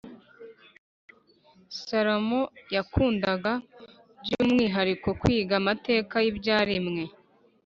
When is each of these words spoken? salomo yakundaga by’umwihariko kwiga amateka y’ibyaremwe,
salomo 1.83 2.41
yakundaga 2.75 3.51
by’umwihariko 4.23 5.09
kwiga 5.21 5.53
amateka 5.61 6.15
y’ibyaremwe, 6.25 7.03